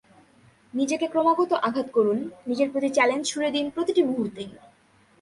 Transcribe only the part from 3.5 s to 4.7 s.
দিন প্রতিটি মুহূর্তেই।